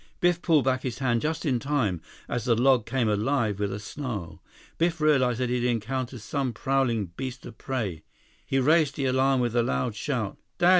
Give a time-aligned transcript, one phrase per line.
[0.19, 3.77] Biff pulled back his hand just in time, as the log came alive with a
[3.79, 4.41] snarl.
[4.79, 8.01] Biff realized that he had encountered some prowling beast of prey.
[8.43, 10.69] He raised the alarm with a loud shout: "Dad!